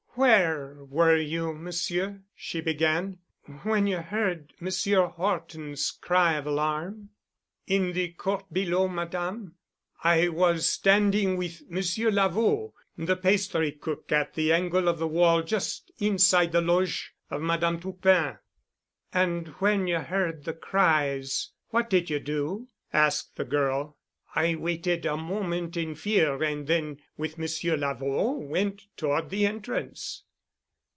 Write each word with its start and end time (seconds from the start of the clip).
"Where 0.15 0.75
were 0.83 1.15
you, 1.15 1.53
Monsieur," 1.53 2.21
she 2.35 2.59
began, 2.59 3.19
"when 3.63 3.87
you 3.87 3.99
heard 4.01 4.51
Monsieur 4.59 5.07
Horton's 5.07 5.89
cry 5.89 6.33
of 6.33 6.45
alarm?" 6.45 7.11
"In 7.65 7.93
the 7.93 8.09
court 8.09 8.43
below, 8.51 8.89
Madame. 8.89 9.55
I 10.03 10.27
was 10.27 10.67
standing 10.69 11.37
with 11.37 11.63
Monsieur 11.69 12.11
Lavaud, 12.11 12.73
the 12.97 13.15
pastry 13.15 13.71
cook, 13.71 14.11
at 14.11 14.33
the 14.33 14.51
angle 14.51 14.89
of 14.89 14.99
the 14.99 15.07
wall 15.07 15.43
just 15.43 15.93
inside 15.97 16.51
the 16.51 16.61
Loge 16.61 17.13
of 17.29 17.41
Madame 17.41 17.79
Toupin——" 17.79 18.37
"And 19.13 19.47
when 19.59 19.87
you 19.87 19.99
heard 20.01 20.43
the 20.43 20.53
cries 20.53 21.51
what 21.69 21.89
did 21.89 22.09
you 22.09 22.19
do?" 22.19 22.67
asked 22.91 23.37
the 23.37 23.45
girl. 23.45 23.97
"I 24.33 24.55
waited 24.55 25.05
a 25.05 25.17
moment 25.17 25.75
in 25.75 25.93
fear 25.93 26.41
and 26.41 26.65
then 26.65 27.01
with 27.17 27.37
Monsieur 27.37 27.75
Lavaud 27.75 28.35
went 28.47 28.83
toward 28.95 29.29
the 29.29 29.45
entrance." 29.45 30.23